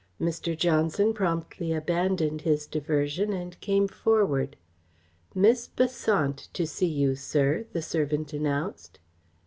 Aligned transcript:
Mr. 0.19 0.57
Johnson 0.57 1.13
promptly 1.13 1.71
abandoned 1.73 2.41
his 2.41 2.65
diversion 2.65 3.31
and 3.33 3.59
came 3.59 3.87
forward. 3.87 4.55
"Miss 5.35 5.67
Besant 5.67 6.49
to 6.53 6.65
see 6.65 6.87
you, 6.89 7.13
sir," 7.13 7.67
the 7.71 7.83
servant 7.83 8.33
announced. 8.33 8.97